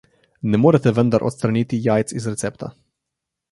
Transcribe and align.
Ne 0.53 0.59
morete 0.63 0.93
vendar 0.99 1.27
odstraniti 1.29 1.81
jajc 1.91 2.17
iz 2.23 2.29
recepta. 2.33 2.73